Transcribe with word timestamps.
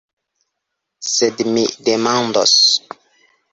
Sed 1.09 1.45
mi 1.51 1.67
demandos. 1.91 2.57